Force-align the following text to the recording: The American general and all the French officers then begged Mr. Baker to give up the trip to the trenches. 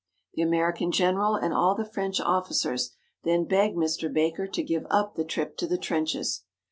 The 0.33 0.41
American 0.41 0.91
general 0.91 1.35
and 1.35 1.53
all 1.53 1.75
the 1.75 1.85
French 1.85 2.19
officers 2.19 2.95
then 3.23 3.45
begged 3.45 3.77
Mr. 3.77 4.11
Baker 4.11 4.47
to 4.47 4.63
give 4.63 4.87
up 4.89 5.13
the 5.13 5.23
trip 5.23 5.55
to 5.57 5.67
the 5.67 5.77
trenches. 5.77 6.41